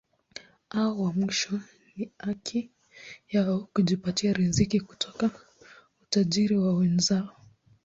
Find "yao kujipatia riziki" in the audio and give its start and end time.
3.29-4.79